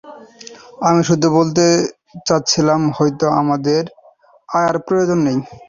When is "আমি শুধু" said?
0.87-1.27